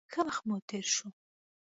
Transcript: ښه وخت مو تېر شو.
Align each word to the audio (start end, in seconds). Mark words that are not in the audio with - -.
ښه 0.13 0.21
وخت 0.27 0.43
مو 0.47 0.55
تېر 0.67 0.85
شو. 0.95 1.07